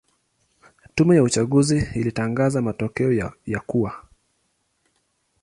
[0.95, 4.05] Tume ya uchaguzi ilitangaza matokeo ya kuwa